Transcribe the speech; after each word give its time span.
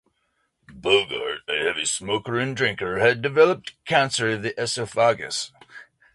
Bogart, 0.73 1.41
a 1.47 1.55
heavy 1.63 1.85
smoker 1.85 2.39
and 2.39 2.57
drinker, 2.57 2.97
had 2.97 3.21
developed 3.21 3.75
cancer 3.85 4.29
of 4.31 4.41
the 4.41 4.59
esophagus. 4.59 5.51